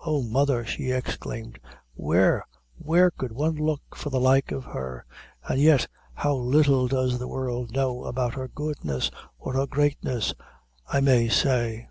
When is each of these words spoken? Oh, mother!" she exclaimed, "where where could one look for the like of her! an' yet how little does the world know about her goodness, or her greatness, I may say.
Oh, 0.00 0.22
mother!" 0.22 0.64
she 0.64 0.90
exclaimed, 0.90 1.58
"where 1.92 2.46
where 2.78 3.10
could 3.10 3.32
one 3.32 3.56
look 3.56 3.82
for 3.94 4.08
the 4.08 4.18
like 4.18 4.50
of 4.50 4.64
her! 4.64 5.04
an' 5.50 5.58
yet 5.58 5.86
how 6.14 6.34
little 6.34 6.88
does 6.88 7.18
the 7.18 7.28
world 7.28 7.72
know 7.72 8.04
about 8.04 8.32
her 8.36 8.48
goodness, 8.48 9.10
or 9.38 9.52
her 9.52 9.66
greatness, 9.66 10.32
I 10.88 11.02
may 11.02 11.28
say. 11.28 11.88